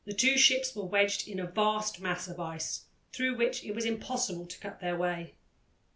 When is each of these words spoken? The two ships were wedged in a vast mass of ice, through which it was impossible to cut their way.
The 0.03 0.15
two 0.15 0.35
ships 0.35 0.75
were 0.75 0.85
wedged 0.85 1.27
in 1.27 1.39
a 1.39 1.45
vast 1.45 1.99
mass 2.01 2.27
of 2.27 2.39
ice, 2.39 2.85
through 3.13 3.35
which 3.35 3.63
it 3.63 3.75
was 3.75 3.85
impossible 3.85 4.47
to 4.47 4.57
cut 4.59 4.79
their 4.79 4.97
way. 4.97 5.35